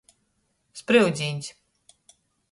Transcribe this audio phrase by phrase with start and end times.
[0.79, 1.51] Spryudzīņs.